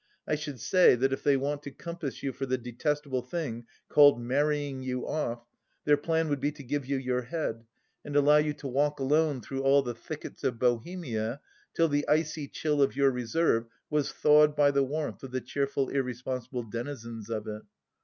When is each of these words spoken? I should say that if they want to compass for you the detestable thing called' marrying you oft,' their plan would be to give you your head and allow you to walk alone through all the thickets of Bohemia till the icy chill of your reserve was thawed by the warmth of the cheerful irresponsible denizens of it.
I 0.27 0.33
should 0.33 0.59
say 0.59 0.95
that 0.95 1.13
if 1.13 1.21
they 1.21 1.37
want 1.37 1.61
to 1.61 1.69
compass 1.69 2.17
for 2.21 2.25
you 2.25 2.31
the 2.31 2.57
detestable 2.57 3.21
thing 3.21 3.67
called' 3.87 4.19
marrying 4.19 4.81
you 4.81 5.05
oft,' 5.07 5.47
their 5.85 5.95
plan 5.95 6.27
would 6.27 6.39
be 6.39 6.51
to 6.53 6.63
give 6.63 6.87
you 6.87 6.97
your 6.97 7.21
head 7.21 7.65
and 8.03 8.15
allow 8.15 8.37
you 8.37 8.53
to 8.53 8.67
walk 8.67 8.99
alone 8.99 9.41
through 9.41 9.61
all 9.61 9.83
the 9.83 9.93
thickets 9.93 10.43
of 10.43 10.57
Bohemia 10.57 11.39
till 11.75 11.87
the 11.87 12.07
icy 12.07 12.47
chill 12.47 12.81
of 12.81 12.95
your 12.95 13.11
reserve 13.11 13.67
was 13.91 14.11
thawed 14.11 14.55
by 14.55 14.71
the 14.71 14.81
warmth 14.81 15.21
of 15.21 15.29
the 15.29 15.39
cheerful 15.39 15.89
irresponsible 15.89 16.63
denizens 16.63 17.29
of 17.29 17.45
it. 17.45 17.61